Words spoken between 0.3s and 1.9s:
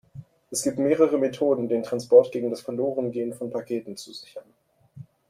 Es gibt mehrere Methoden den